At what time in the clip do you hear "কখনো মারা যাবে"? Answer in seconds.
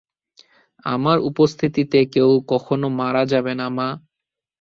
2.51-3.53